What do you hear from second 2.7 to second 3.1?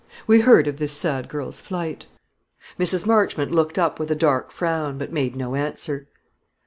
Mrs.